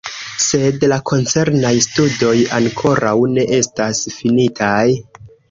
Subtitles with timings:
[0.43, 4.83] Sed la koncernaj studoj ankoraŭ ne estas finitaj.